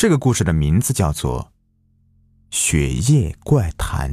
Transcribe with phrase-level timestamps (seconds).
[0.00, 1.52] 这个故事的名字叫做
[2.56, 4.10] 《雪夜怪谈》。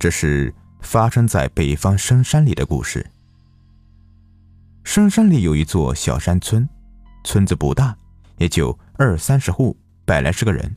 [0.00, 3.08] 这是发生在北方深山里的故事。
[4.82, 6.68] 深山里有一座小山村，
[7.22, 7.96] 村子不大，
[8.38, 10.74] 也就二三十户，百来十个人。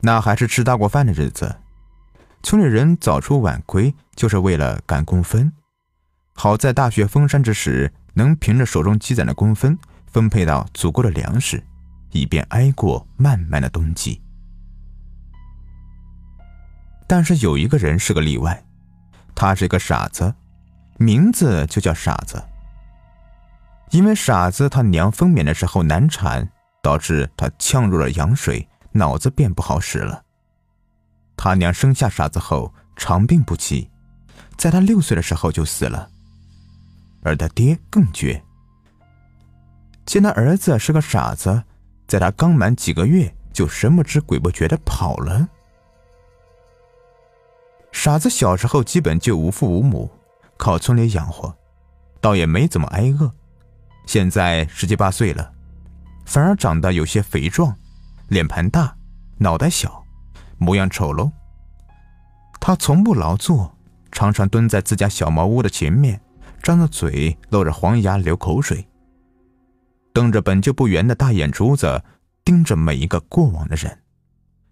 [0.00, 1.54] 那还是吃大锅饭的日子，
[2.42, 5.52] 村里人早出晚归，就是为了赶工分。
[6.32, 9.78] 好在大雪封山之时，能凭着手中积攒的工分，
[10.16, 11.62] 分配到足够的粮食，
[12.10, 14.18] 以便挨过漫漫的冬季。
[17.06, 18.64] 但是有一个人是个例外，
[19.34, 20.34] 他是个傻子，
[20.96, 22.42] 名字就叫傻子。
[23.90, 26.50] 因为傻子他娘分娩的时候难产，
[26.82, 30.24] 导致他呛入了羊水，脑子便不好使了。
[31.36, 33.90] 他娘生下傻子后长病不起，
[34.56, 36.08] 在他六岁的时候就死了。
[37.22, 38.42] 而他爹更绝，
[40.06, 41.64] 见他儿子是个傻子，
[42.06, 45.48] 在他刚满几个月就神不知鬼不觉的跑了。
[47.90, 50.08] 傻子小时候基本就无父无母，
[50.56, 51.52] 靠村里养活，
[52.20, 53.30] 倒也没怎么挨饿。
[54.06, 55.52] 现在十七八岁了，
[56.24, 57.74] 反而长得有些肥壮，
[58.28, 58.96] 脸盘大，
[59.38, 60.04] 脑袋小，
[60.56, 61.30] 模样丑陋。
[62.60, 63.76] 他从不劳作，
[64.12, 66.20] 常常蹲在自家小茅屋的前面，
[66.62, 68.86] 张着嘴，露着黄牙，流口水，
[70.16, 72.02] 瞪着本就不圆的大眼珠子，
[72.42, 74.02] 盯着每一个过往的人，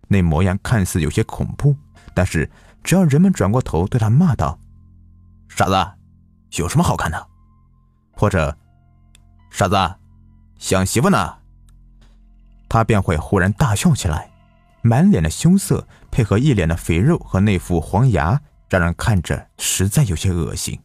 [0.09, 1.77] 那模样看似有些恐怖，
[2.15, 2.51] 但是。
[2.83, 4.59] 只要人们转过头对他骂道
[5.49, 5.93] ：“傻子，
[6.61, 7.27] 有什么好看的？”
[8.13, 8.55] 或者
[9.51, 9.75] “傻子，
[10.59, 11.39] 想媳妇呢？”
[12.69, 14.31] 他便会忽然大笑起来，
[14.83, 20.79] 满脸的羞涩，配合一脸的肥肉和那副黄牙，让人看着实在有些恶心。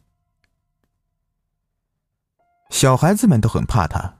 [2.70, 4.19] 小孩子们都很怕他，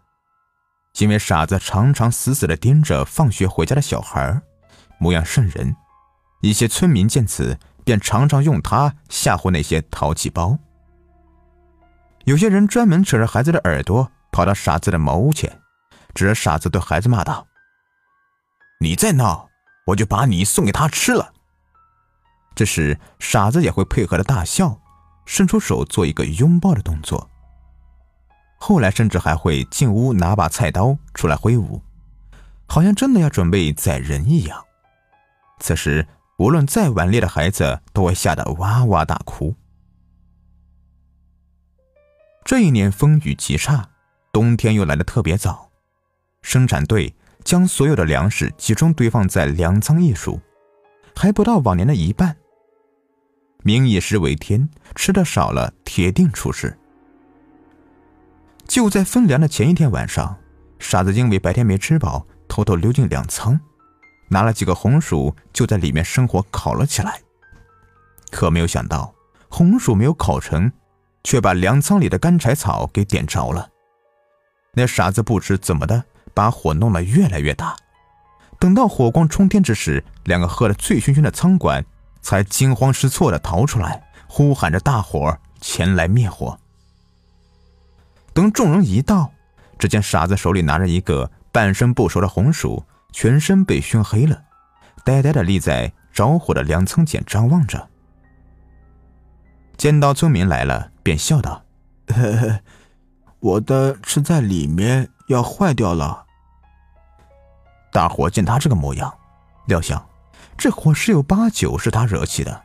[0.99, 4.43] 因为傻子常常死死的盯着放学回家的小孩，
[4.99, 5.75] 模样瘆人。
[6.43, 7.59] 一些村民见此。
[7.83, 10.57] 便常常用它吓唬那些淘气包。
[12.25, 15.61] 有些人专门扯着孩子的耳朵，跑到傻子的茅屋前，
[16.15, 17.49] 指着傻子对孩子骂道
[18.79, 19.49] ：“你再闹，
[19.87, 21.33] 我就把你送给他吃了。”
[22.55, 24.81] 这时，傻子也会配合的大笑，
[25.27, 27.29] 伸出手做一个拥抱的动作。
[28.61, 31.83] 后来，甚至还会进屋拿把菜刀出来挥舞，
[32.67, 34.65] 好像真的要准备宰人一样。
[35.59, 36.07] 此时。
[36.41, 39.55] 无论再顽劣的孩子，都会吓得哇哇大哭。
[42.47, 43.91] 这一年风雨极差，
[44.33, 45.71] 冬天又来的特别早，
[46.41, 50.41] 生产队将所有的粮食集中堆放在粮仓一数，
[51.15, 52.35] 还不到往年的一半。
[53.63, 56.80] 民以食为天，吃的少了，铁定出事。
[58.71, 60.39] 就在分粮的前一天晚上，
[60.79, 63.59] 傻子因为白天没吃饱，偷偷溜进粮仓。
[64.29, 67.21] 拿了几个红薯，就在里面生火烤了起来。
[68.31, 69.13] 可没有想到，
[69.49, 70.71] 红薯没有烤成，
[71.25, 73.69] 却把粮仓里的干柴草给点着了。
[74.75, 77.75] 那傻子不知怎么的，把火弄得越来越大。
[78.61, 81.85] 等到火光冲天之时，两个喝得醉醺醺的仓管
[82.23, 86.57] 才惊慌失措地逃出来，呼喊着大伙前来灭火。
[88.41, 89.31] 等众人一到，
[89.79, 92.83] 只见傻子手里拿着一个半生不熟的红薯。
[93.13, 94.45] 全身被熏黑了，
[95.05, 97.91] 呆呆的立在着火的粮仓前张望着。
[99.77, 101.65] 见到村民来了，便笑道
[102.09, 102.61] ：“呵呵，
[103.41, 106.25] 我的吃在里面要坏掉了。”
[107.93, 109.13] 大伙见他这个模样，
[109.67, 110.09] 料想
[110.57, 112.63] 这火十有八九是他惹起的。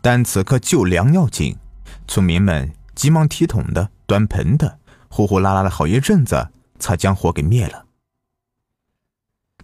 [0.00, 1.58] 但此刻救粮要紧，
[2.06, 7.86] 村民们急忙提桶的、端盆的，呼呼啦啦的好一阵子，才将火给灭了。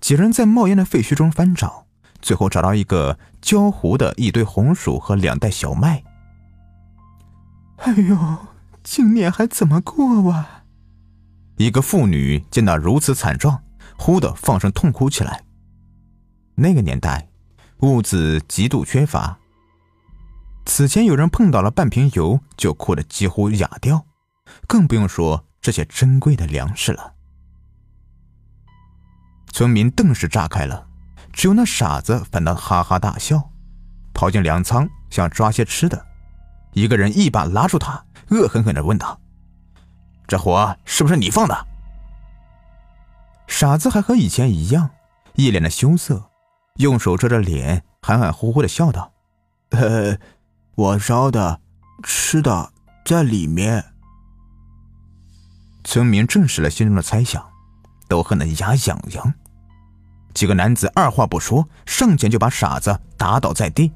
[0.00, 1.86] 几人在冒烟的废墟中翻找，
[2.20, 6.04] 最后找到一个焦糊的一堆红薯和两袋小麦。
[7.78, 8.16] 哎呦，
[8.82, 10.64] 今年还怎么过啊？
[11.56, 13.62] 一个妇女见到如此惨状，
[13.96, 15.44] 忽的放声痛哭起来。
[16.54, 17.28] 那个年代，
[17.80, 19.37] 物资极度缺乏，
[20.68, 24.04] 此前有人碰到了半瓶油就哭得几乎哑掉，
[24.66, 27.14] 更不用说这些珍贵的粮食了。
[29.50, 30.86] 村民顿时炸开了，
[31.32, 33.50] 只有那傻子反倒哈哈大笑，
[34.12, 36.06] 跑进粮仓想抓些吃的。
[36.74, 39.18] 一个人一把拉住他，恶狠狠地问道
[40.28, 41.66] ：“这火是不是你放的？”
[43.48, 44.90] 傻子还和以前一样，
[45.34, 46.30] 一脸的羞涩，
[46.76, 49.10] 用手遮着脸，含含糊糊的笑道
[49.70, 50.16] ：“呃，
[50.78, 51.60] 我烧的，
[52.04, 52.72] 吃的
[53.04, 53.84] 在里面。”
[55.82, 57.44] 村民证实了心中的猜想，
[58.06, 59.34] 都恨得牙痒痒。
[60.34, 63.90] 几个男子二话不说，上前就把傻子打倒在地。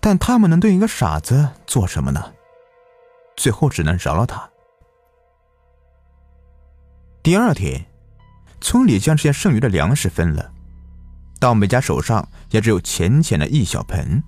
[0.00, 2.32] 但他们能对一个傻子做什么呢？
[3.36, 4.48] 最后只能饶了他。
[7.22, 7.84] 第二天，
[8.62, 10.50] 村里将这些剩余的粮食分了，
[11.38, 14.24] 到每家手上也只有浅浅的一小盆。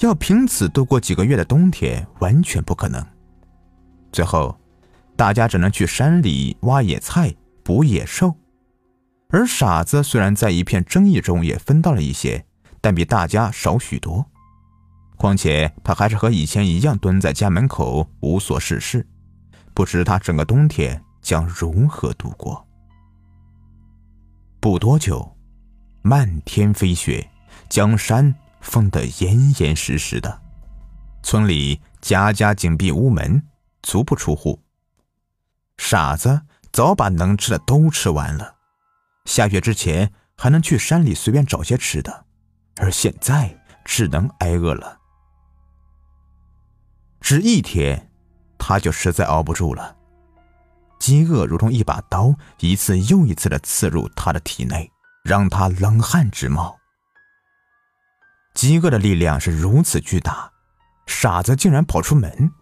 [0.00, 3.04] 要凭此度过几个月的冬天，完全不可能。
[4.10, 4.58] 最后，
[5.14, 8.34] 大家只能去山里挖野菜、捕野兽。
[9.28, 12.44] 而傻子虽然在一片争议中也分到了一些，
[12.80, 14.26] 但比大家少许多。
[15.16, 19.06] 况且他还是和以前一样蹲在家门口无所事事，
[19.74, 22.66] 不知他整个冬天将如何度过。
[24.58, 25.36] 不多久，
[26.00, 27.30] 漫天飞雪，
[27.68, 30.40] 将山封得严严实实的，
[31.22, 33.42] 村里家家紧闭屋门，
[33.82, 34.62] 足不出户。
[35.76, 36.42] 傻子
[36.72, 38.56] 早把能吃的都吃完了，
[39.24, 42.26] 下雪之前还能去山里随便找些吃的，
[42.76, 44.98] 而现在只能挨饿了。
[47.20, 48.10] 只一天，
[48.58, 49.96] 他就实在熬不住了。
[50.98, 54.90] 饥饿如同一把刀，一次又一次的刺入他的体内，
[55.22, 56.79] 让他冷汗直冒。
[58.54, 60.52] 饥饿的力量是如此巨大，
[61.06, 62.52] 傻子竟然跑出门，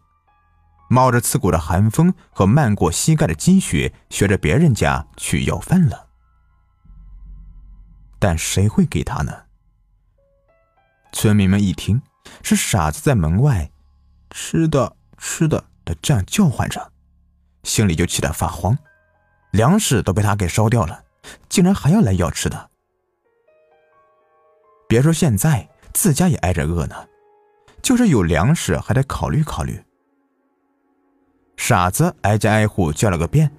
[0.89, 6.09] 冒着刺骨的寒风和漫过膝盖的积雪，学着别人家去要饭了。
[8.19, 9.45] 但谁会给他呢？
[11.13, 12.03] 村民们一听
[12.43, 13.71] 是傻子在门外。
[14.31, 16.93] 吃的吃的的这样叫唤着，
[17.63, 18.77] 心里就气得发慌。
[19.53, 21.03] 粮食都被他给烧掉了，
[21.49, 22.71] 竟然还要来要吃的。
[24.87, 27.09] 别说现在自家也挨着饿呢，
[27.83, 29.83] 就是有粮食还得考虑考虑。
[31.57, 33.51] 傻子挨家挨户叫了个遍，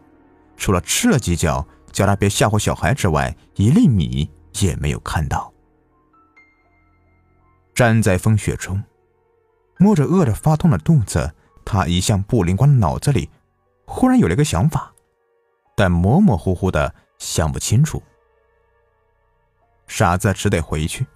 [0.56, 4.30] 除了吃了几脚，叫他别吓唬小孩之外，一粒米
[4.60, 5.54] 也没有看到。
[7.74, 8.82] 站在风雪中。
[9.82, 11.34] 摸着饿得发痛的肚子，
[11.64, 13.30] 他一向不灵光的脑子里
[13.86, 14.94] 忽然有了个想法，
[15.74, 18.04] 但模模糊糊的想不清楚。
[19.88, 21.08] 傻子只得回去。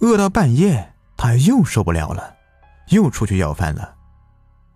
[0.00, 2.36] 饿到半夜，他又受不了了，
[2.88, 3.94] 又出去要饭了。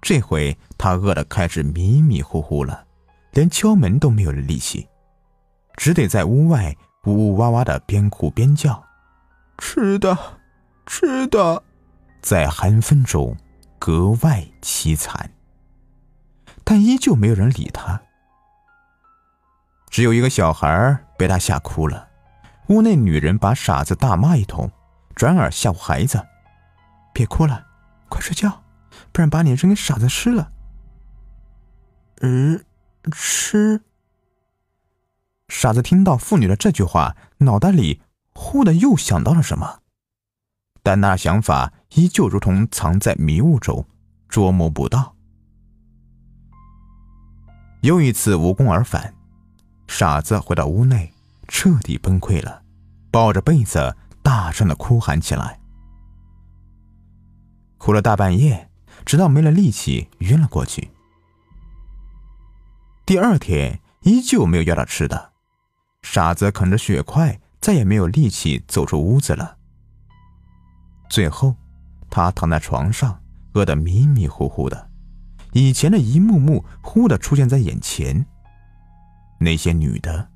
[0.00, 2.86] 这回他饿得开始迷迷糊糊了，
[3.32, 4.88] 连敲门都没有了力气，
[5.76, 6.74] 只得在屋外
[7.04, 8.82] 呜呜哇哇的边哭边叫
[9.58, 10.16] ：“吃的。”
[10.86, 11.62] 吃的，
[12.20, 13.36] 在寒风中
[13.78, 15.30] 格外凄惨，
[16.64, 18.00] 但依旧没有人理他。
[19.88, 22.08] 只有一个小孩被他吓哭了。
[22.70, 24.68] 屋内女人把傻子大骂一通，
[25.20, 26.26] 转而吓唬孩子
[27.12, 27.66] ：“别哭了，
[28.08, 28.62] 快睡觉，
[29.12, 30.50] 不然把你扔给傻子吃了。”
[32.24, 32.64] 嗯，
[33.12, 33.82] 吃。
[35.48, 38.00] 傻子听到妇女的这句话，脑袋里
[38.32, 39.80] 忽的又想到了什么。
[40.82, 43.86] 但那想法依旧如同藏在迷雾中，
[44.26, 45.14] 捉摸不到。
[47.82, 49.14] 又一次无功而返，
[49.86, 51.12] 傻子回到屋内，
[51.46, 52.62] 彻底崩溃了，
[53.10, 55.60] 抱着被子大声的哭喊起来，
[57.78, 58.70] 哭了大半夜，
[59.04, 60.90] 直到没了力气晕了过去。
[63.06, 65.32] 第二天依旧没有要到吃的，
[66.02, 69.56] 傻子啃着血块，再也没有力气走出屋子了。
[71.08, 71.56] 最后，
[72.08, 73.20] 他躺在床上，
[73.54, 74.90] 饿得迷迷糊糊的，
[75.52, 78.24] 以前的一幕幕忽的出现在眼前。
[79.40, 80.28] 那些女的，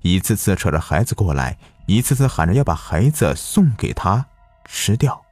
[0.00, 4.26] 一次次扯着孩子过来，一次次喊着要把孩子送给他
[4.64, 5.24] 吃掉，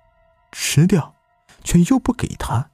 [0.52, 1.14] 吃掉，
[1.62, 2.70] 却又不给他。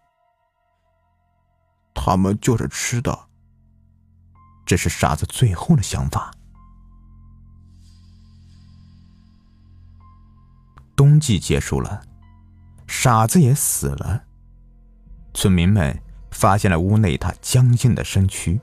[1.95, 3.27] 他们就是吃的。
[4.67, 6.31] 这是傻子最后的想法。
[10.95, 12.03] 冬季结束了。
[12.87, 14.25] 傻子也死了。
[15.33, 15.99] 村民们
[16.31, 18.61] 发现了屋内他僵硬的身躯，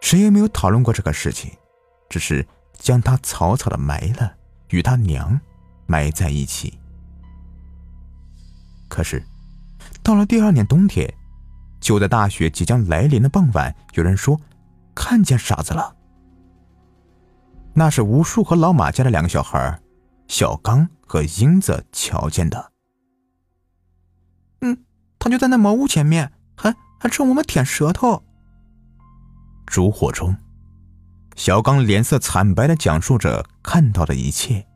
[0.00, 1.56] 谁也没有讨论过这个事情，
[2.08, 2.46] 只是
[2.78, 4.34] 将他草草的埋了，
[4.70, 5.38] 与他娘
[5.86, 6.78] 埋在一起。
[8.88, 9.22] 可是，
[10.02, 11.12] 到了第二年冬天，
[11.80, 14.40] 就在大雪即将来临的傍晚，有人说
[14.94, 15.94] 看见傻子了。
[17.74, 19.80] 那是吴叔和老马家的两个小孩
[20.26, 20.88] 小刚。
[21.10, 22.70] 和英子瞧见的，
[24.60, 24.84] 嗯，
[25.18, 28.22] 他就在那茅屋前面，还还冲我们舔舌头。
[29.66, 30.36] 烛火中，
[31.38, 34.66] 小刚脸色惨白的讲述着看到的一切，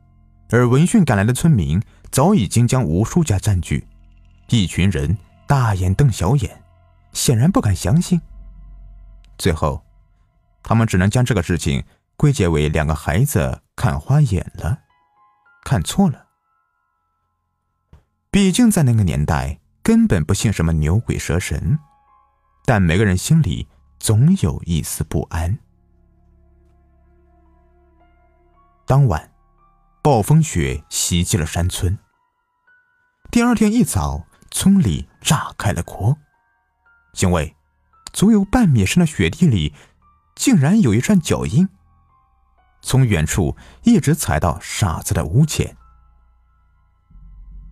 [0.49, 3.85] 而闻讯赶来的村民早已经将吴叔家占据，
[4.47, 6.63] 一群人大眼瞪小眼，
[7.11, 8.19] 显然不敢相信。
[9.37, 9.83] 最后，
[10.63, 11.83] 他们只能将这个事情
[12.15, 14.79] 归结为两个孩子看花眼了，
[15.65, 16.27] 看错了。
[18.31, 21.77] 毕竟在那个年代，根本不信什么牛鬼蛇神，
[22.63, 23.67] 但每个人心里
[23.99, 25.59] 总有一丝不安。
[28.85, 29.31] 当晚，
[30.01, 31.97] 暴风雪袭击了山村。
[33.31, 36.17] 第二天一早，村里炸开了锅，
[37.21, 37.55] 因为
[38.11, 39.73] 足有半米深的雪地里，
[40.35, 41.69] 竟然有一串脚印，
[42.81, 45.77] 从远处一直踩到傻子的屋前。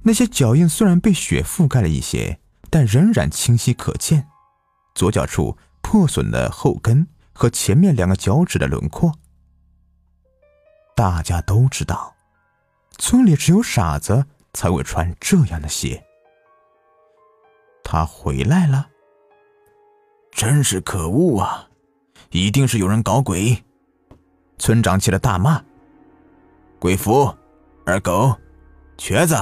[0.03, 2.39] 那些脚印虽然被雪覆盖了一些，
[2.69, 4.29] 但仍然清晰可见，
[4.95, 9.13] 左脚处破损的后跟和前面两个脚趾的轮廓。
[10.95, 12.13] 大家都知道，
[12.97, 16.03] 村里只有傻子才会穿这样的鞋。
[17.83, 18.87] 他回来了，
[20.31, 21.67] 真是可恶啊！
[22.29, 23.63] 一定是有人搞鬼。
[24.57, 25.61] 村长气得大骂
[26.79, 27.35] ：“鬼符、
[27.85, 28.33] 二狗、
[28.97, 29.35] 瘸子，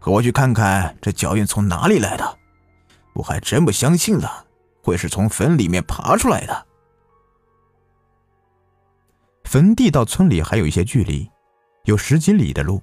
[0.00, 2.38] 和我去看看这脚印从哪里来的！
[3.14, 4.46] 我还真不相信了，
[4.82, 6.66] 会是从坟里面爬出来的。”
[9.50, 11.28] 坟地到村里还有一些距离，
[11.82, 12.80] 有十几里的路。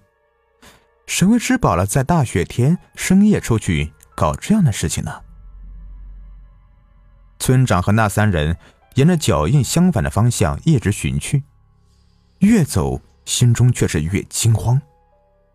[1.05, 5.21] 谁会吃饱了在大雪天深夜出去搞这样的事情呢？
[7.39, 8.57] 村长和那三人
[8.95, 11.41] 沿着脚印相反的方向一直寻去，
[12.39, 14.81] 越走心中却是越惊慌，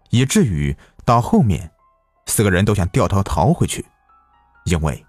[0.09, 1.71] 以至于到后面，
[2.25, 3.85] 四个人都想掉头逃回去，
[4.65, 5.05] 因为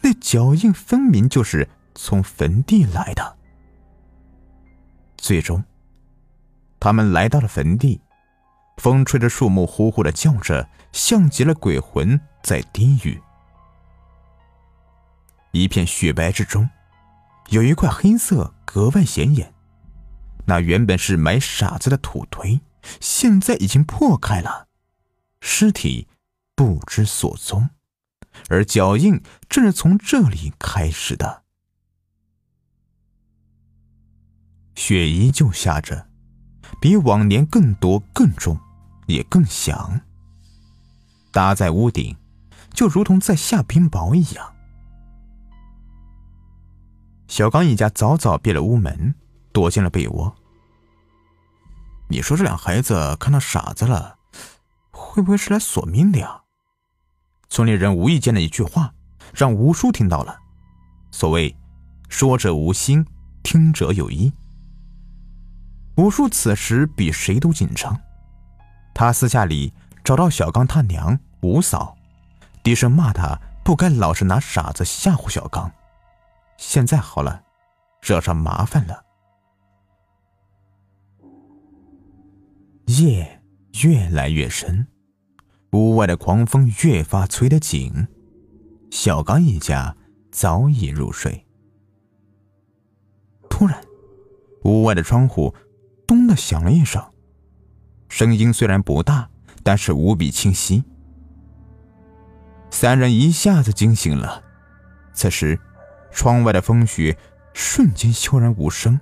[0.00, 3.36] 那脚印分明就是从坟地来的。
[5.24, 5.64] 最终，
[6.78, 7.98] 他们来到了坟地，
[8.76, 13.18] 风吹着树木呼呼的叫着，像极了鬼魂在低语。
[15.52, 16.68] 一片雪白之中，
[17.48, 19.54] 有一块黑色格外显眼，
[20.44, 22.60] 那原本是埋傻子的土堆，
[23.00, 24.68] 现在已经破开了，
[25.40, 26.06] 尸体
[26.54, 27.70] 不知所踪，
[28.50, 31.43] 而脚印正是从这里开始的。
[34.74, 36.06] 雪依旧下着，
[36.80, 38.58] 比往年更多、更重，
[39.06, 40.00] 也更响。
[41.32, 42.16] 搭在屋顶，
[42.72, 44.54] 就如同在下冰雹一样。
[47.28, 49.14] 小刚一家早早闭了屋门，
[49.52, 50.34] 躲进了被窝。
[52.08, 54.18] 你说这俩孩子看到傻子了，
[54.90, 56.42] 会不会是来索命的呀？
[57.48, 58.92] 村里人无意间的一句话，
[59.32, 60.38] 让吴叔听到了。
[61.10, 61.56] 所谓
[62.08, 63.04] “说者无心，
[63.42, 64.32] 听者有意”。
[65.96, 67.96] 吴叔此时比谁都紧张，
[68.92, 69.72] 他私下里
[70.02, 71.96] 找到小刚他娘吴嫂，
[72.64, 75.70] 低声骂他不该老是拿傻子吓唬小刚。
[76.56, 77.44] 现在好了，
[78.02, 79.04] 惹上麻烦了。
[82.86, 83.40] 夜
[83.84, 84.86] 越来越深，
[85.72, 88.08] 屋外的狂风越发吹得紧，
[88.90, 89.96] 小刚一家
[90.32, 91.46] 早已入睡。
[93.48, 93.80] 突然，
[94.64, 95.54] 屋外的窗户。
[96.06, 97.02] 咚的响了一声，
[98.08, 99.28] 声音虽然不大，
[99.62, 100.84] 但是无比清晰。
[102.70, 104.42] 三人一下子惊醒了。
[105.12, 105.58] 此时，
[106.10, 107.16] 窗外的风雪
[107.52, 109.00] 瞬间悄然无声，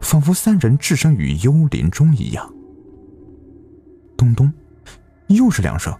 [0.00, 2.52] 仿佛三人置身于幽林中一样。
[4.16, 4.52] 咚咚，
[5.28, 5.96] 又是两声，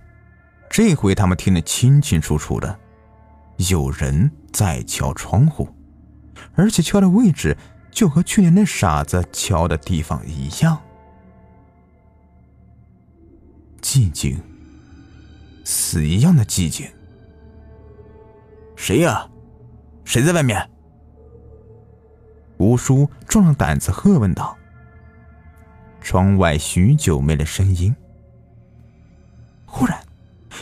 [0.69, 2.79] 这回他们听得清清楚楚的，
[3.71, 5.69] 有人在敲窗户，
[6.55, 7.57] 而且敲的位置。
[7.99, 10.81] 就和去年那傻子敲的地方一样，
[13.83, 14.41] 寂静，
[15.65, 16.89] 死一样的寂静。
[18.77, 19.29] 谁呀？
[20.05, 20.71] 谁在外面？
[22.59, 24.57] 吴叔壮了胆子喝问道。
[26.01, 27.93] 窗外许久没了声音，
[29.67, 30.01] 忽然，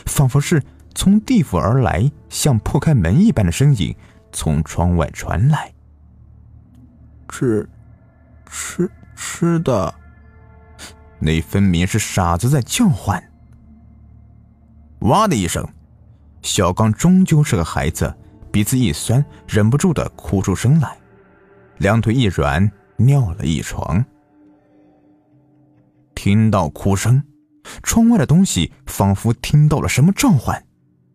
[0.07, 0.63] 仿佛是
[0.95, 3.95] 从地府而来，像破开门一般的声音
[4.33, 5.76] 从窗外传来。
[7.29, 7.69] 吃，
[8.47, 9.95] 吃吃的，
[11.19, 13.23] 那分明是傻子在叫唤。
[15.01, 15.67] 哇的一声，
[16.43, 18.13] 小刚终究是个孩子，
[18.51, 20.97] 鼻子一酸，忍不住的哭出声来，
[21.79, 24.05] 两腿一软，尿了一床。
[26.15, 27.23] 听到哭声，
[27.83, 30.65] 窗外的东西仿佛听到了什么召唤，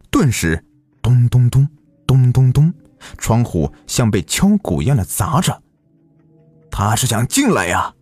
[0.09, 0.63] 顿时
[1.01, 1.67] 咚咚咚
[2.05, 2.73] 咚咚咚，
[3.17, 5.61] 窗户像被敲鼓一样的砸着。
[6.71, 7.93] 他是想进来呀！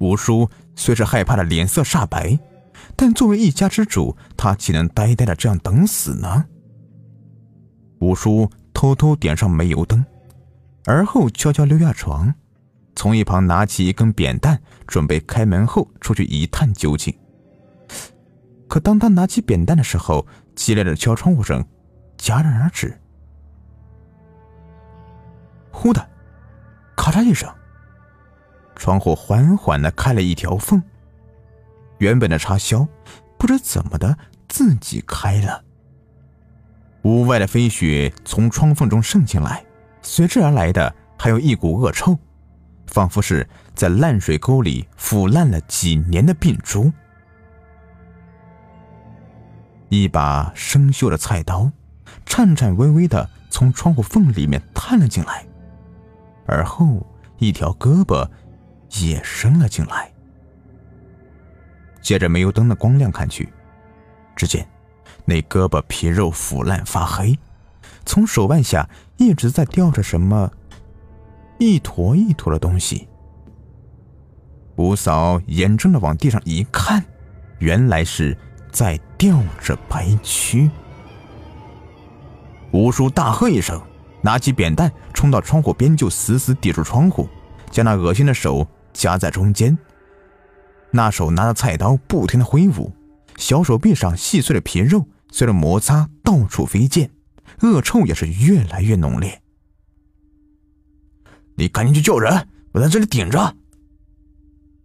[0.00, 2.38] 五叔虽是害怕的脸色煞白，
[2.94, 6.44] 但作为一家之主，他岂能呆呆的这样等死呢？
[8.00, 10.04] 五叔偷偷点上煤油灯，
[10.84, 12.34] 而后悄悄溜下床，
[12.94, 17.16] 从一旁拿起一根扁担，准备开门后出去一探究竟。
[18.68, 21.64] 可当他拿起扁担的时候，激烈的敲窗户声
[22.18, 22.98] 戛然而止。
[25.70, 26.06] 忽的，
[26.96, 27.48] 咔嚓一声，
[28.76, 30.80] 窗户缓缓的开了一条缝。
[31.98, 32.86] 原本的插销，
[33.38, 34.16] 不知怎么的
[34.48, 35.64] 自己开了。
[37.02, 39.64] 屋外的飞雪从窗缝中渗进来，
[40.02, 42.18] 随之而来的还有一股恶臭，
[42.86, 46.92] 仿佛是在烂水沟里腐烂了几年的病猪。
[49.88, 51.70] 一把生锈的菜刀，
[52.24, 55.46] 颤颤巍巍的从窗户缝里面探了进来，
[56.44, 57.06] 而后
[57.38, 58.28] 一条胳膊
[59.00, 60.10] 也伸了进来。
[62.00, 63.52] 借着煤油灯的光亮看去，
[64.34, 64.66] 只见。
[65.24, 67.36] 那胳膊皮肉腐烂发黑，
[68.04, 70.48] 从手腕下一直在吊着什么，
[71.58, 73.08] 一坨一坨的东西。
[74.76, 77.04] 吴嫂眼睁的往地上一看，
[77.58, 78.36] 原来是
[78.70, 80.70] 在吊着白蛆。
[82.72, 83.82] 吴叔大喝一声，
[84.20, 87.28] 拿起扁担冲到窗户边，就死死抵住窗户，
[87.70, 88.64] 将那恶心的手
[88.96, 89.76] 夹在中间。
[90.90, 92.92] 那手拿着菜刀不停的挥舞，
[93.36, 95.06] 小手臂上细碎的皮肉。
[95.32, 97.10] 随着摩擦到处飞溅，
[97.60, 99.42] 恶臭也是越来越浓烈。
[101.56, 103.54] 你赶紧去叫人，我在这里顶着。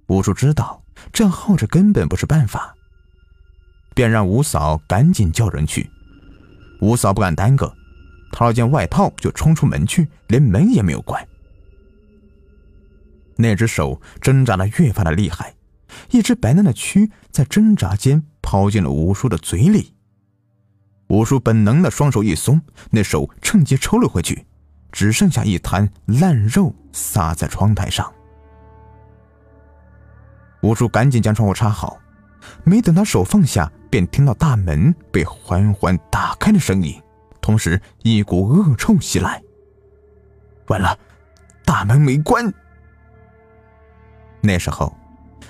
[0.08, 2.76] 吴叔知道这样耗着根本不是办法，
[3.94, 5.90] 便让吴嫂赶紧叫人去。
[6.82, 7.72] 吴嫂不敢耽搁，
[8.34, 11.26] 套了件外套就冲出门去，连门也没有关。
[13.42, 15.56] 那只手挣扎的越发的厉害，
[16.12, 19.94] 一只白嫩的蛆在挣扎间跑进了吴叔的嘴里。
[21.08, 24.46] 吴叔本能的双手一松，那手趁机抽了回去，
[24.92, 28.10] 只剩下一滩烂肉撒在窗台上。
[30.62, 32.00] 吴叔赶紧将窗户插好，
[32.64, 37.02] 没等他手放下，便听到大门被缓缓打开的声音，
[37.42, 39.42] 同时一股恶臭袭来。
[40.68, 40.98] 完了，
[41.66, 42.54] 大门没关。
[44.42, 44.96] 那时候，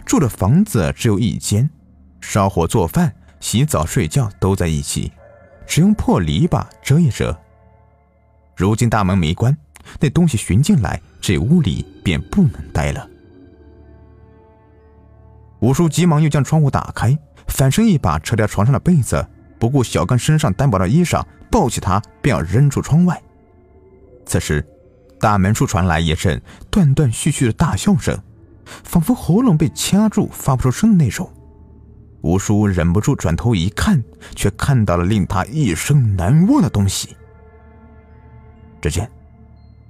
[0.05, 1.69] 住的房子只有一间，
[2.19, 5.11] 烧火做饭、洗澡、睡觉都在一起。
[5.65, 7.37] 只用破篱笆遮一遮。
[8.57, 9.57] 如今大门没关，
[10.01, 13.07] 那东西寻进来，这屋里便不能待了。
[15.61, 19.25] 五叔急忙又将窗户打开，反身一把扯掉床上的被子，
[19.57, 23.21] 不顾小刚身上单薄的衣裳，抱起他便要扔出窗外。
[24.25, 24.67] 此时，
[25.21, 28.21] 大门处传来一阵断断续续的大笑声，
[28.83, 31.31] 仿佛喉咙被掐住，发不出声的那种。
[32.21, 34.03] 吴叔忍不住转头一看，
[34.35, 37.15] 却看到了令他一生难忘的东西。
[38.79, 39.09] 只见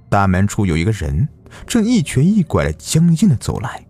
[0.08, 1.28] 大门处有一个人，
[1.66, 3.84] 正一瘸一拐的僵硬的走来。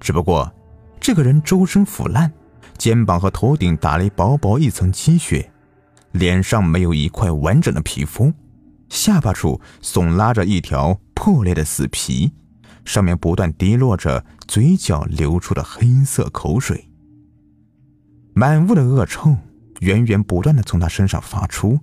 [0.00, 0.52] 只不过，
[1.00, 2.32] 这个人周身腐烂，
[2.76, 5.48] 肩膀和头顶打了薄薄一层积雪，
[6.10, 8.32] 脸上没有一块完整的皮肤，
[8.88, 12.32] 下巴处耸拉着一条破裂的死皮，
[12.84, 16.88] 上面不断滴落着嘴角流出的黑色口水。
[18.34, 19.36] 满屋的恶臭
[19.80, 21.78] 源源不断的从他身上发出，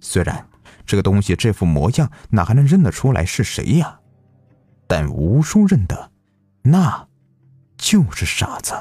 [0.00, 0.48] 虽然
[0.86, 4.00] 这个东西这副模样哪还能认得出来是谁呀？
[4.86, 6.10] 但吴叔认得，
[6.62, 7.08] 那
[7.76, 8.74] 就是傻子。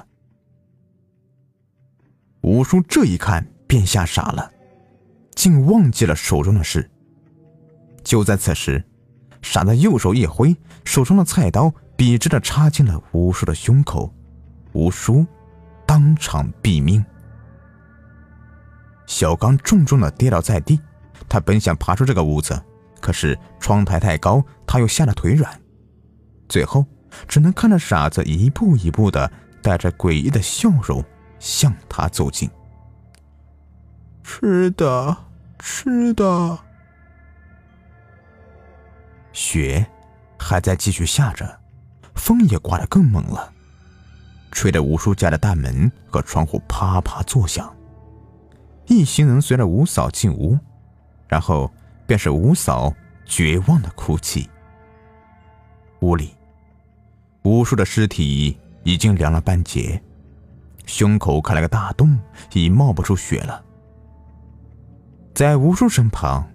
[2.42, 4.52] 吴叔这一看便吓傻了，
[5.34, 6.89] 竟忘记了手中的事。
[8.04, 8.84] 就在此时，
[9.43, 14.12] 傻子右手一挥，手中的菜刀笔直的插进了吴叔的胸口，
[14.71, 15.23] 吴叔。
[15.86, 17.03] 当场毙命。
[19.06, 20.79] 小刚重重的跌倒在地，
[21.27, 22.60] 他本想爬出这个屋子，
[23.01, 25.62] 可是窗台太高，他又吓得腿软，
[26.47, 26.86] 最后
[27.27, 29.29] 只能看着傻子一步一步的
[29.62, 31.03] 带着诡异的笑容
[31.38, 32.49] 向他走近。
[34.23, 35.15] 吃的，
[35.60, 36.58] 吃的。
[39.34, 39.86] 雪
[40.39, 41.60] 还在继续下着，
[42.15, 43.52] 风也刮得更猛了。
[44.52, 47.76] 吹得吴叔家的大门和窗户啪啪作响。
[48.86, 50.58] 一行人随着吴嫂进屋，
[51.28, 51.72] 然后
[52.06, 52.93] 便是吴嫂
[53.26, 54.48] 绝望的哭泣。
[56.02, 56.36] 屋里，
[57.43, 60.00] 吴叔的尸体已经凉了半截，
[60.86, 62.19] 胸口开了个大洞，
[62.52, 63.63] 已冒不出血了。
[65.34, 66.48] 在吴叔身旁，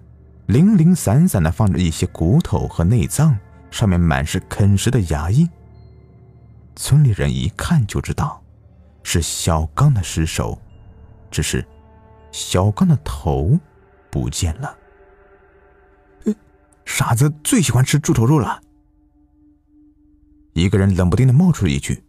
[0.49, 3.37] 零零散散的放着一些骨头和内脏，
[3.69, 5.47] 上面满是啃食的牙印。
[6.75, 8.43] 村里人一看就知道，
[9.03, 10.59] 是小刚的尸首，
[11.29, 11.63] 只是
[12.31, 13.59] 小刚的头
[14.09, 14.75] 不见了。
[16.83, 18.59] 傻子最喜欢吃猪头肉了。
[20.53, 22.03] 一个人冷不丁的冒出一句，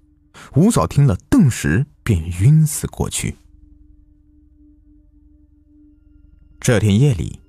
[0.55, 3.37] 吴嫂听了，顿时便晕死过去。
[6.59, 7.39] 这天夜里，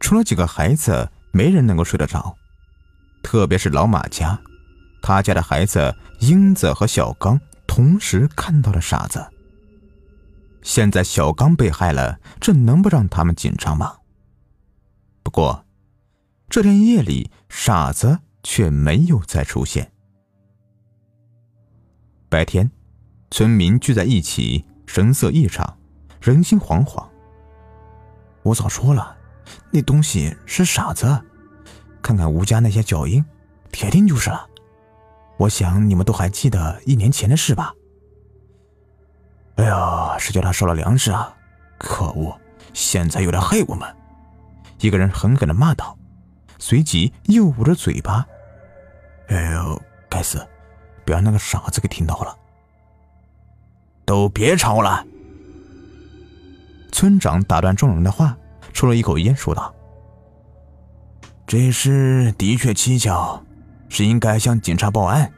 [0.00, 2.36] 除了几个孩子，没人能够睡得着，
[3.22, 4.40] 特别是老马家，
[5.02, 9.26] 他家的孩子英子和小刚同时看到了傻子。
[10.62, 13.96] 现在小刚被害了，这能不让他们紧张吗？
[15.22, 15.64] 不过，
[16.48, 19.92] 这天夜里，傻子却没有再出现。
[22.30, 22.70] 白天，
[23.30, 25.78] 村民聚在一起，神色异常，
[26.20, 27.06] 人心惶惶。
[28.42, 29.17] 我早说了，
[29.70, 31.20] 那东西是傻子，
[32.02, 33.24] 看看吴家那些脚印，
[33.70, 34.46] 铁定就是了。
[35.36, 37.72] 我想你们都还记得一年前的事吧？
[39.56, 41.34] 哎呀，是叫他烧了粮食啊！
[41.78, 42.38] 可恶，
[42.72, 43.92] 现在又来害我们！
[44.80, 45.98] 一个人狠狠的骂道，
[46.58, 48.24] 随即又捂着嘴巴。
[49.28, 50.46] 哎呦，该死，
[51.04, 52.36] 别让那个傻子给听到了！
[54.04, 55.04] 都别吵了！
[56.92, 58.37] 村长打断众人的话，
[58.72, 59.74] 抽了一口烟，说道
[61.46, 63.42] ：“这事的确蹊跷，
[63.88, 65.32] 是应该向警察报案。”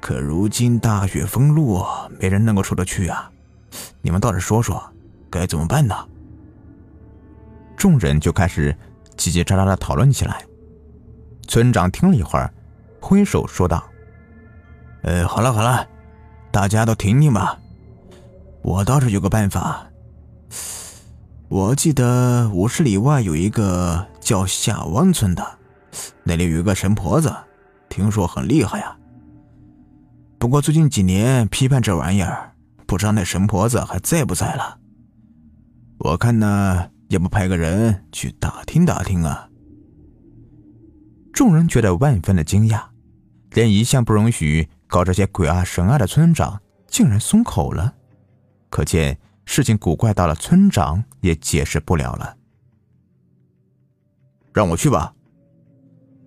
[0.00, 1.84] 可如今大雪封路，
[2.18, 3.30] 没人能够出得去啊！
[4.00, 4.82] 你们倒是说说，
[5.30, 5.94] 该怎么办呢？
[7.76, 8.76] 众人就开始
[9.16, 10.44] 叽叽喳喳的讨论起来。
[11.46, 12.52] 村长听了一会儿，
[13.00, 13.84] 挥手说道
[15.02, 15.86] ：“呃，好了好了，
[16.50, 17.58] 大家都听听吧。
[18.62, 19.86] 我倒是有个办法。
[21.52, 25.46] 我记得五十里外有一个叫下湾村的，
[26.24, 27.30] 那里有一个神婆子，
[27.90, 28.96] 听说很厉害呀。”
[30.40, 32.54] 不过最近几年批判这玩意儿，
[32.86, 34.78] 不知道那神婆子还在不在了。
[35.98, 39.46] 我看呢，也不派个人去打听打听啊。
[41.34, 42.82] 众人觉得万分的惊讶，
[43.50, 47.92] 连一向不容许搞这些鬼啊神啊的村长竟然松口了，
[48.70, 49.18] 可见
[49.54, 52.34] 事情古怪到了村长也解释不了了。
[54.54, 55.14] 让我去吧。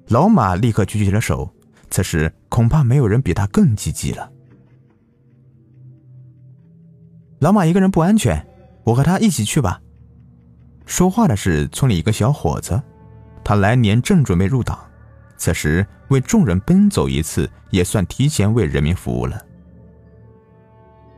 [0.10, 1.52] 老马立刻举起了手。
[1.90, 4.32] 此时恐怕没有人比他更积极了。
[7.40, 8.46] 老马一个人不安全，
[8.84, 9.82] 我和他一起去吧。
[10.86, 12.80] 说话的是村里一个小伙子，
[13.44, 14.78] 他来年正准备入党，
[15.38, 19.44] 此时为众人奔走一次，也算提前为人民服务了。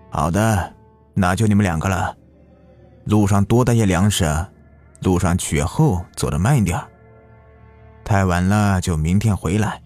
[0.09, 0.73] 好的，
[1.19, 2.15] 那就你们两个了。
[3.05, 4.23] 路上多带些粮食，
[5.01, 6.79] 路上雪厚，走得慢一点。
[8.03, 9.81] 太晚了就明天回来。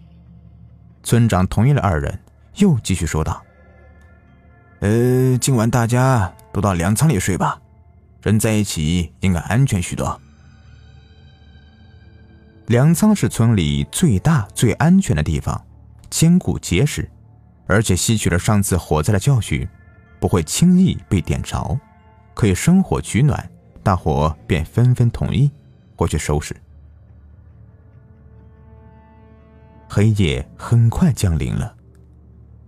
[1.02, 2.20] 村长同意了二人，
[2.56, 3.42] 又继续说道
[4.80, 7.58] ：“呃，今晚大家都到粮仓里睡吧，
[8.20, 10.20] 人在一起应该安全许多。
[12.66, 15.64] 粮仓是村里最大、最安全的地方，
[16.10, 17.10] 坚固结实，
[17.66, 19.66] 而且吸取了上次火灾的教训，
[20.22, 21.76] 不会轻易被点着，
[22.32, 23.50] 可以生火取暖。
[23.82, 25.50] 大伙便纷纷同意
[25.96, 26.54] 过去收拾。”
[29.90, 31.74] 黑夜很快降临了，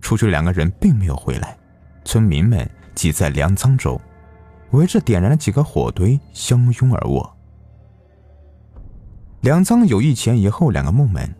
[0.01, 1.57] 出去两个人并没有回来。
[2.03, 3.97] 村民们挤在粮仓中，
[4.71, 7.37] 围着点燃了几个火堆，相拥而卧。
[9.39, 11.33] 粮仓有一前一后两个木门，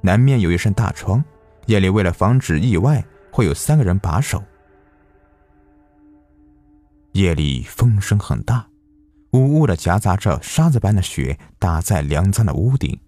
[0.00, 1.22] 南面有一扇大窗。
[1.66, 4.42] 夜里为了防止意外，会有三个人把守。
[7.12, 8.68] 夜里风声很大，
[9.32, 13.00] 呜呜的夹杂着沙子般的雪打在粮仓的屋顶，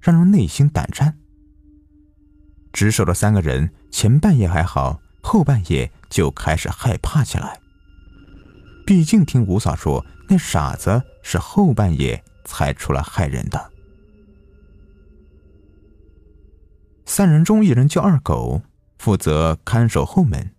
[0.00, 1.16] 让人内心胆战。
[2.72, 7.58] 值守的三个人前半夜还好，后半夜就开始害怕起来。
[8.84, 13.72] 毕竟听吴嫂说，那傻子是后半夜才出来害人的。
[17.06, 18.62] 三人中，一人叫二狗，
[18.98, 20.52] 负责看守后门。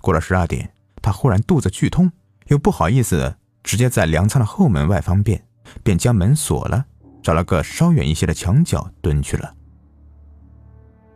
[0.00, 2.10] 过了十二点，他忽然肚子剧痛，
[2.50, 5.40] 又不好意思直接在粮仓的后门外方便，
[5.84, 6.84] 便将门锁了，
[7.22, 9.54] 找了个稍远一些的墙角蹲去了。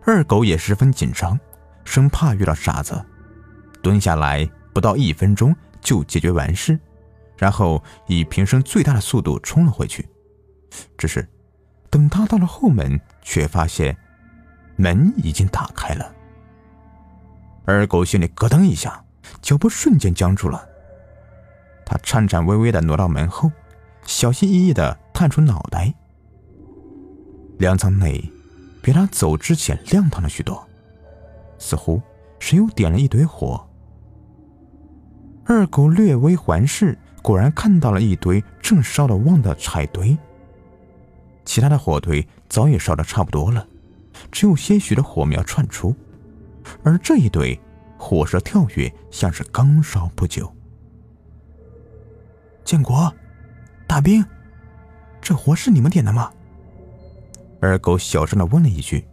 [0.04, 1.38] 二狗也十分紧张，
[1.84, 3.04] 生怕遇到傻子，
[3.82, 6.78] 蹲下来不到一分钟就解决完事，
[7.36, 10.08] 然后以平生最大的速度冲了回去。
[10.96, 11.28] 只是，
[11.90, 13.96] 等他到了后门，却发现
[14.76, 16.14] 门已经打开了。
[17.64, 19.04] 二狗心里咯噔一下，
[19.42, 20.68] 脚步瞬间僵住了。
[21.84, 23.50] 他颤颤巍巍地挪到门后，
[24.04, 25.94] 小心翼翼地探出脑袋。
[27.58, 28.30] 粮仓内。
[28.82, 30.62] 比他走之前亮堂了许多，
[31.58, 32.02] 似乎
[32.38, 33.66] 谁又点了一堆火。
[35.46, 40.14] 二狗略微环视，果然看到了一堆正烧得旺的柴堆。
[41.46, 43.66] 其他的火堆早已烧得差不多了，
[44.30, 45.96] 只有些许的火苗窜出，
[46.82, 47.58] 而这一堆
[47.96, 50.54] 火舌跳跃，像是刚烧不久。
[52.64, 53.12] 建国，
[53.87, 54.24] 大兵，
[55.20, 56.33] 这火是你们点的吗？
[57.61, 59.07] 二狗小声的问了一句，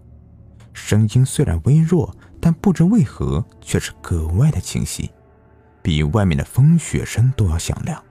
[0.73, 5.11] 声音虽然微弱，但不知为何却是格外的清晰，
[5.81, 8.01] 比外面的风雪声都要响亮。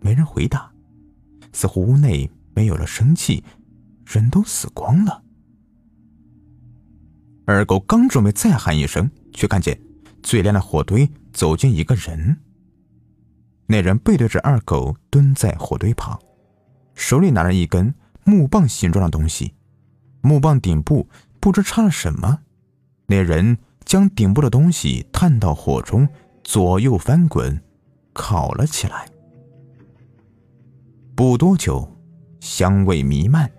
[0.00, 0.70] 没人回答，
[1.52, 3.44] 似乎屋内没有了生气，
[4.06, 5.22] 人都死光了。
[7.44, 9.78] 二狗刚准备再喊一声，却看见
[10.22, 12.36] 最亮的火堆走进一个人。
[13.66, 16.18] 那人背对着二狗，蹲在火堆旁，
[16.94, 17.92] 手里拿着一根
[18.24, 19.54] 木棒形状的东西。
[20.20, 21.08] 木棒顶部
[21.40, 22.38] 不知插了什么。
[23.06, 26.08] 那人将顶部的东西探到火中，
[26.42, 27.60] 左右翻滚，
[28.12, 29.08] 烤了起来。
[31.14, 31.88] 不多久，
[32.40, 33.50] 香味弥漫。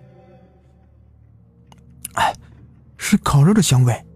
[2.14, 2.32] 哎，
[2.96, 4.06] 是烤肉的香味。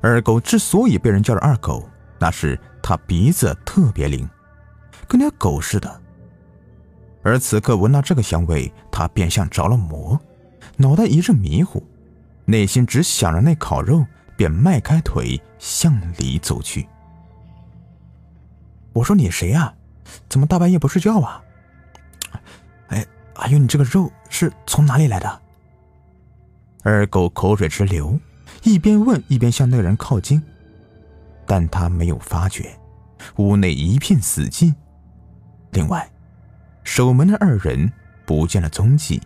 [0.00, 1.86] 二狗之所以被人叫着二狗，
[2.18, 4.28] 那是他鼻子特别灵。
[5.10, 6.00] 跟条狗似的，
[7.24, 10.16] 而此刻闻到这个香味，他便像着了魔，
[10.76, 11.82] 脑袋一阵迷糊，
[12.44, 16.86] 内心只想着那烤肉，便迈开腿向里走去。
[18.92, 19.74] 我说你谁呀？
[20.28, 21.42] 怎么大半夜不睡觉啊？
[22.90, 25.42] 哎，还有你这个肉是从哪里来的？
[26.84, 28.16] 二狗口水直流，
[28.62, 30.40] 一边问一边向那个人靠近，
[31.44, 32.78] 但他没有发觉，
[33.38, 34.72] 屋内一片死寂。
[35.72, 36.10] 另外，
[36.84, 37.92] 守门的二人
[38.26, 39.20] 不见了踪迹，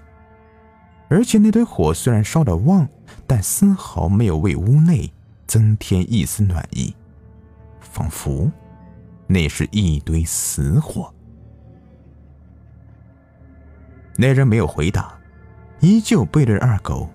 [1.08, 2.86] 而且那堆火虽然烧得旺，
[3.26, 5.10] 但丝毫没有为屋内
[5.46, 6.94] 增添一丝暖意，
[7.80, 8.50] 仿佛
[9.26, 11.12] 那是一堆死火。
[14.16, 15.18] 那人没有回答，
[15.80, 17.08] 依旧背对着二狗。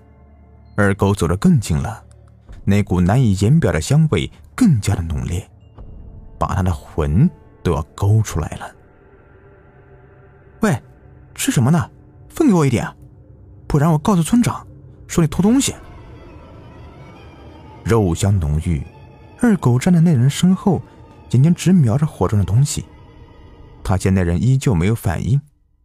[0.76, 2.02] 二狗走得更近了，
[2.64, 5.48] 那股难以言表的香味更加的浓烈，
[6.38, 7.28] 把他的魂
[7.62, 8.74] 都要勾出来了。
[10.60, 10.82] 喂，
[11.34, 11.90] 吃什么呢？
[12.28, 12.86] 分给我一点，
[13.66, 14.66] 不然我告诉村长，
[15.06, 15.74] 说你偷东西。
[17.82, 18.82] 肉香浓郁，
[19.40, 20.82] 二狗站在那人身后，
[21.30, 22.84] 眼睛直瞄着火中的东西。
[23.82, 25.40] 他见那人依旧没有反应，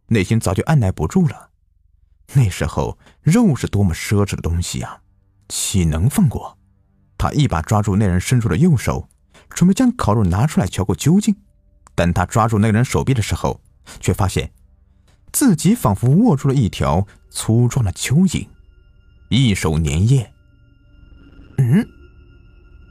[0.08, 1.50] 内心早就按耐不住了。
[2.34, 5.00] 那时候肉是多么奢侈的东西呀，
[5.48, 6.58] 岂能放过？
[7.16, 9.08] 他一把抓住那人伸出的右手，
[9.48, 11.34] 准备将烤肉拿出来瞧个究竟。
[11.94, 13.62] 等他抓住那人手臂的时候，
[14.00, 14.52] 却发现。
[15.36, 18.48] 自己仿佛握住了一条粗壮的蚯蚓，
[19.28, 20.32] 一手粘液。
[21.58, 21.86] 嗯，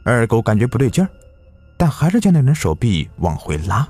[0.06, 1.10] 二狗感觉不对劲儿，
[1.76, 3.88] 但还是将那人手臂往回拉。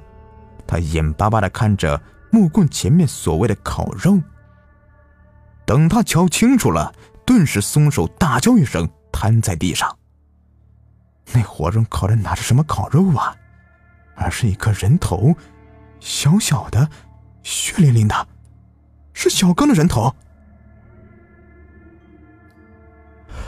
[0.65, 4.21] 他眼巴巴的看着木棍前面所谓的烤肉。
[5.65, 9.93] 等他瞧清楚了，顿时松手，大叫一声，瘫在地上。
[11.33, 13.35] 那火中烤的哪是什么烤肉啊，
[14.15, 15.35] 而是一颗人头，
[15.99, 16.89] 小小的，
[17.43, 18.27] 血淋淋的。
[19.15, 20.13] 是小刚的人头，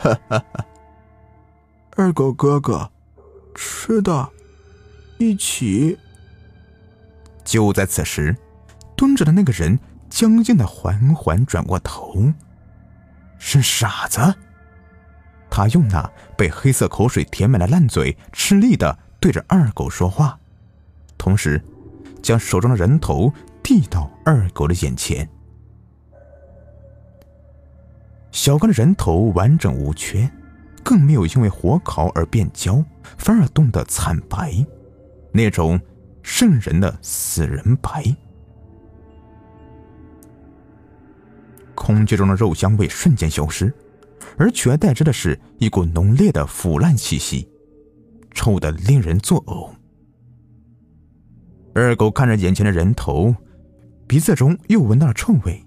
[0.00, 0.66] 哈哈哈！
[1.94, 2.90] 二狗哥哥，
[3.54, 4.28] 吃的，
[5.18, 5.96] 一起。
[7.44, 8.36] 就在此时，
[8.96, 9.78] 蹲着的那个人
[10.08, 12.32] 僵硬的缓缓转过头，
[13.38, 14.34] 是傻子。
[15.50, 20.38] 他用那被黑色口水填满的烂嘴，吃力的对着二狗说话，
[21.16, 21.62] 同时
[22.22, 25.28] 将手中的人头递到二狗的眼前。
[28.38, 30.30] 小刚的人头完整无缺，
[30.84, 32.82] 更没有因为火烤而变焦，
[33.18, 34.64] 反而冻得惨白，
[35.32, 35.78] 那种
[36.22, 38.04] 瘆人的死人白。
[41.74, 43.74] 空气中的肉香味瞬间消失，
[44.36, 47.48] 而取而代之的是一股浓烈的腐烂气息，
[48.30, 49.68] 臭得令人作呕。
[51.74, 53.34] 二狗看着眼前的人头，
[54.06, 55.60] 鼻子中又闻到了臭味。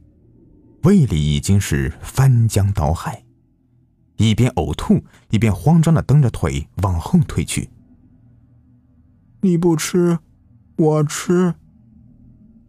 [0.83, 3.23] 胃里已经是翻江倒海，
[4.17, 7.69] 一边呕吐一边慌张的蹬着腿往后退去。
[9.41, 10.17] 你不吃，
[10.77, 11.53] 我吃。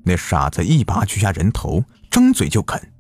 [0.05, 2.92] 那傻子一把取下人头，张嘴就啃，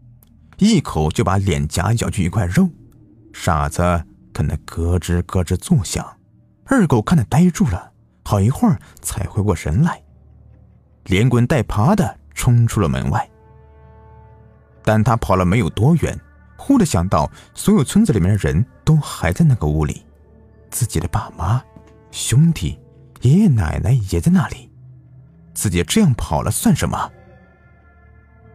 [0.58, 2.70] 一口就把脸颊咬去一块肉。
[3.34, 3.82] 傻子
[4.32, 6.16] 啃得咯吱咯吱作响，
[6.64, 7.92] 二狗看得呆住了，
[8.24, 10.02] 好一会儿才回过神来，
[11.04, 13.28] 连滚带爬的冲出了门外。
[14.84, 16.18] 但他跑了没有多远，
[16.56, 20.04] 忽的想到所有村子里面的人都还在那个屋里，
[20.70, 21.62] 自己的爸妈、
[22.10, 22.78] 兄弟、
[23.20, 24.70] 爷爷奶奶也在那里，
[25.54, 27.10] 自己这样跑了算什么？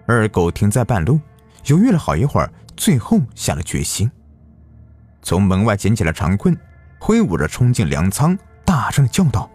[0.05, 1.19] 二狗停在半路，
[1.65, 4.09] 犹豫了好一会儿，最后下了决心，
[5.21, 6.57] 从门外捡起了长棍，
[6.99, 9.49] 挥舞着冲进粮仓，大声的叫道：“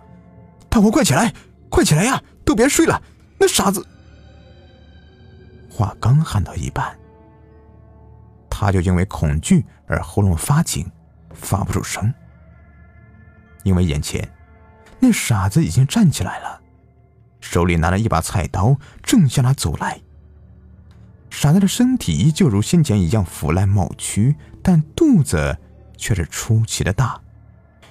[0.69, 1.33] 大伙快起来，
[1.69, 2.23] 快起来呀！
[2.45, 3.01] 都别睡了，
[3.39, 3.87] 那傻子！”
[5.73, 6.95] 话刚喊到一半，
[8.51, 10.87] 他就因为恐惧而喉咙发紧，
[11.33, 12.13] 发不出声。
[13.63, 14.29] 因为眼前
[14.99, 16.61] 那傻子已经站起来了，
[17.41, 19.99] 手里拿着一把菜刀，正向他走来。
[21.31, 25.57] 傻子的身体依旧如先前一样腐烂冒蛆，但肚子
[25.97, 27.19] 却是出奇的大，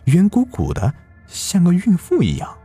[0.06, 0.94] 圆鼓鼓的，
[1.26, 2.56] 像个孕妇一样。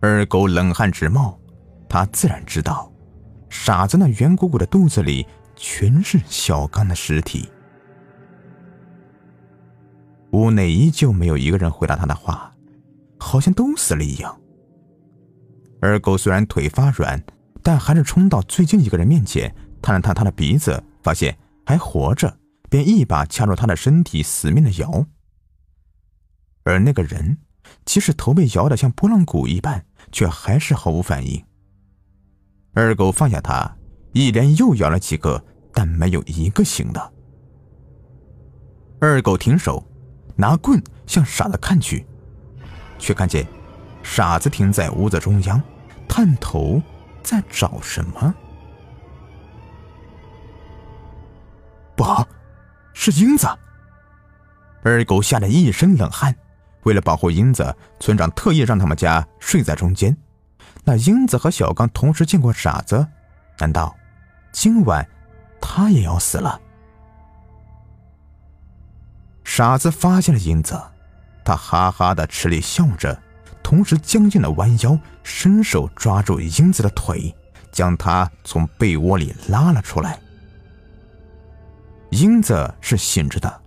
[0.00, 1.38] 二狗冷汗直冒。
[1.88, 2.92] 他自然知道，
[3.48, 7.48] 傻子那圆鼓鼓的肚子里全是小刚的尸体。
[10.32, 12.54] 屋内依旧没有一个人回答他的话，
[13.18, 14.38] 好像都死了一样。
[15.80, 17.22] 二狗虽然腿发软，
[17.62, 22.36] 但还是冲到最近一个人面前，探了探他的鼻子，发现还活着，
[22.68, 25.06] 便一把掐住他的身体，死命的摇。
[26.64, 27.38] 而那个人，
[27.86, 31.42] 即使头被摇得像拨浪鼓一般，却还是毫无反应。
[32.80, 33.76] 二狗放下他，
[34.12, 37.12] 一连又咬了几个，但没有一个醒的。
[39.00, 39.84] 二狗停手，
[40.36, 42.06] 拿棍向傻子看去，
[42.96, 43.44] 却看见
[44.04, 45.60] 傻子停在屋子中央，
[46.08, 46.80] 探头
[47.20, 48.32] 在找什么。
[51.96, 52.24] 不好，
[52.94, 53.48] 是英子！
[54.84, 56.32] 二狗吓得一身冷汗。
[56.84, 60.16] 为了保护英子，村长特意让他们家睡在中间。
[60.88, 63.06] 那英子和小刚同时见过傻子，
[63.58, 63.94] 难道
[64.52, 65.06] 今晚
[65.60, 66.58] 他也要死了？
[69.44, 70.80] 傻子发现了英子，
[71.44, 73.20] 他哈哈的吃力笑着，
[73.62, 77.36] 同时僵硬的弯腰，伸手抓住英子的腿，
[77.70, 80.18] 将她从被窝里拉了出来。
[82.12, 83.60] 英子是醒着的，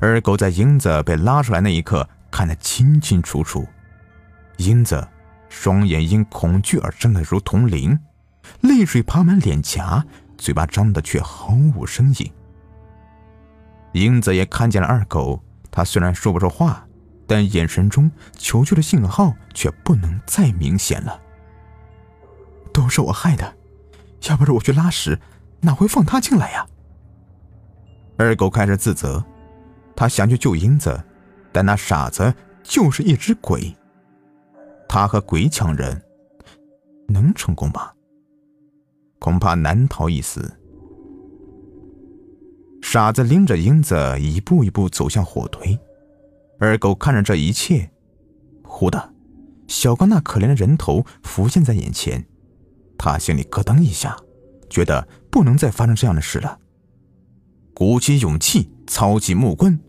[0.00, 3.68] 二狗在英子被拉出来那一刻看得清清楚楚，
[4.56, 5.06] 英子。
[5.58, 7.98] 双眼因恐惧而睁得如铜铃，
[8.60, 10.04] 泪水爬满脸颊，
[10.36, 12.30] 嘴巴张得却毫无声音。
[13.92, 16.86] 英子也看见了二狗，他虽然说不出话，
[17.26, 21.18] 但眼神中求救的信号却不能再明显了。
[22.72, 23.56] 都是我害的，
[24.28, 25.18] 要不是我去拉屎，
[25.62, 26.66] 哪会放他进来呀？
[28.18, 29.24] 二狗开始自责，
[29.96, 31.02] 他想去救英子，
[31.50, 33.74] 但那傻子就是一只鬼。
[34.88, 36.02] 他和鬼抢人，
[37.08, 37.90] 能成功吗？
[39.18, 40.58] 恐怕难逃一死。
[42.82, 45.78] 傻子拎着英子一步一步走向火堆，
[46.58, 47.90] 二狗看着这一切，
[48.62, 49.12] 忽的，
[49.66, 52.24] 小刚那可怜的人头浮现在眼前，
[52.96, 54.16] 他心里咯噔一下，
[54.70, 56.58] 觉得不能再发生这样的事了。
[57.74, 59.80] 鼓起勇气，操起木棍，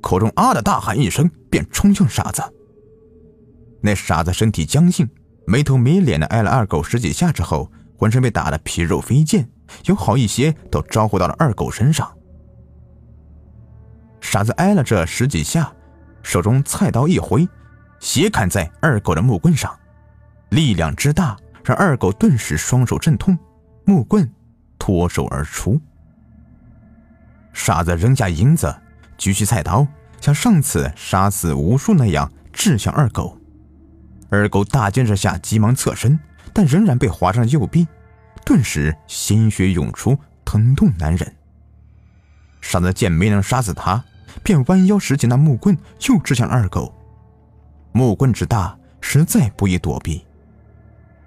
[0.00, 2.42] 口中啊的大喊一声，便冲向傻子。
[3.80, 5.08] 那傻子身体僵硬，
[5.46, 9.48] 没头没脸的挨了二狗十几下之后，浑身被打得皮肉飞溅，
[9.84, 12.10] 有好一些都招呼到了二狗身上。
[14.20, 15.72] 傻子挨了这十几下，
[16.22, 17.48] 手中菜刀一挥，
[18.00, 19.78] 斜砍在二狗的木棍上，
[20.50, 23.38] 力量之大，让二狗顿时双手阵痛，
[23.84, 24.28] 木棍
[24.78, 25.80] 脱手而出。
[27.52, 28.74] 傻子扔下银子，
[29.16, 29.86] 举起菜刀，
[30.20, 33.35] 像上次杀死无数那样掷向二狗。
[34.28, 36.18] 二狗大惊之下，急忙侧身，
[36.52, 37.86] 但仍然被划伤右臂，
[38.44, 41.36] 顿时鲜血涌出，疼痛难忍。
[42.60, 44.04] 傻子见没能杀死他，
[44.42, 46.92] 便弯腰拾起那木棍，又掷向二狗。
[47.92, 50.26] 木棍之大，实在不易躲避。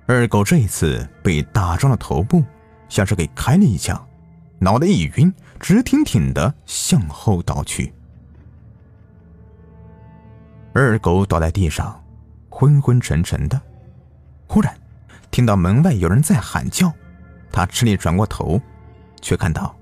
[0.05, 2.43] 二狗这一次被打中了头部，
[2.89, 4.07] 像是给开了一枪，
[4.59, 7.93] 脑袋一晕，直挺挺的向后倒去。
[10.74, 12.03] 二狗倒在地上。
[12.60, 13.62] 昏昏沉沉的，
[14.45, 14.78] 忽然
[15.32, 16.91] 听到门外有人在喊叫，
[17.53, 18.60] 他吃力转过头，
[19.22, 19.74] 却看到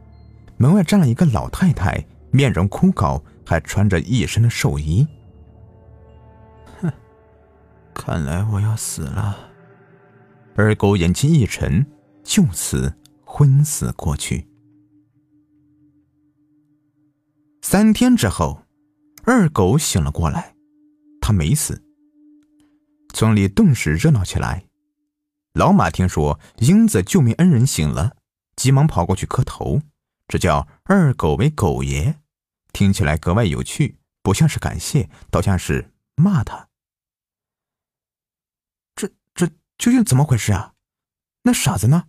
[0.58, 5.08] 门外站了一个老太太，面容枯槁，还穿着一身的寿衣。
[6.80, 6.94] 哼，
[7.96, 9.36] 看来我要死了。
[10.56, 11.84] 二狗眼睛一沉，
[12.24, 12.94] 就此
[13.26, 14.48] 昏死过去。
[17.64, 18.62] 三天之后，
[19.24, 20.54] 二狗醒了过来，
[21.20, 21.84] 他没死。
[23.14, 24.66] 村里顿时热闹起来。
[25.54, 28.18] 老马听说英子救命恩人醒了，
[28.56, 29.82] 急忙跑过去磕头，
[30.28, 32.20] 这叫二狗为狗爷，
[32.72, 36.68] 听起来格外有趣，不像是感谢，倒像是骂他。
[38.96, 39.48] 这这
[39.78, 40.74] 究竟怎么回事啊？
[41.44, 42.06] 那傻子呢？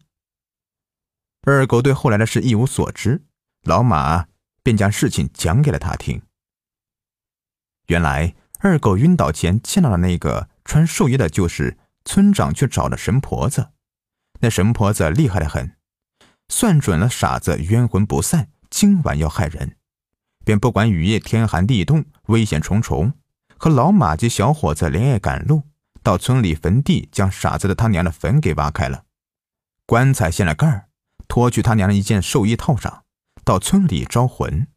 [1.42, 3.24] 二狗对后来的事一无所知，
[3.62, 4.26] 老马
[4.62, 6.20] 便将事情讲给了他听。
[7.86, 13.70] 原来二狗晕倒前见到的那个穿寿衣的，就是村长去找的神婆子。
[14.40, 15.74] 那神婆子厉害的很，
[16.50, 19.78] 算准了傻子冤魂不散，今晚要害人，
[20.44, 23.14] 便不管雨夜天寒地冻，危险重重，
[23.56, 25.62] 和老马及小伙子连夜赶路，
[26.02, 29.04] 到村里坟地，将傻子的他娘的坟给挖开了，
[29.86, 30.88] 棺材掀了盖儿。
[31.28, 33.04] 脱去他娘的一件寿衣套上，
[33.42, 34.68] 到村里招魂，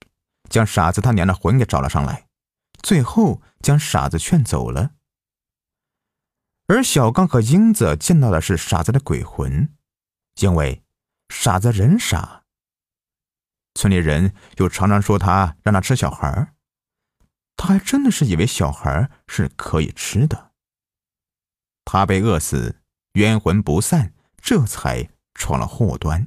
[0.48, 2.28] 将傻子他娘的魂给找了上来，
[2.82, 4.92] 最后将傻子劝走了。
[6.72, 9.76] 而小刚和英子见到的是傻子的鬼魂，
[10.40, 10.86] 因为
[11.28, 12.44] 傻子人傻。
[13.74, 16.54] 村里人又常常说他让他吃小孩
[17.58, 20.52] 他还真的是以为小孩是可以吃的。
[21.84, 22.82] 他被饿死，
[23.16, 26.26] 冤魂不散，这才闯了祸端。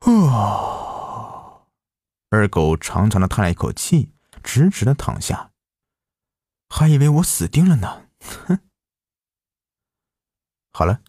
[0.00, 1.66] 哦，
[2.28, 4.12] 二狗长长的叹了一口气，
[4.42, 5.52] 直直的躺下。
[6.76, 8.58] 还以为我死定了呢，哼！
[10.74, 11.02] 好了，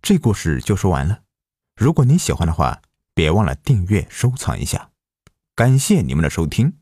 [0.00, 1.24] 这故事就说完了。
[1.76, 2.80] 如果您喜欢的话，
[3.12, 4.90] 别忘了订阅、收藏一下。
[5.54, 6.78] 感谢你们的收听。